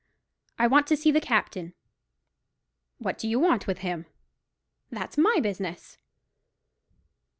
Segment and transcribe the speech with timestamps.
[0.57, 1.75] "I want to see the captain."
[2.97, 4.07] "What do you want with him?"
[4.89, 5.99] "That's my business."